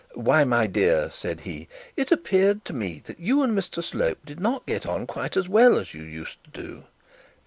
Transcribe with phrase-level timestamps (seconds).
[0.15, 4.39] 'Why, my dear,' said he, 'it appeared to me that you and Mr Slope did
[4.39, 6.85] not get on quite as well as you used to do.'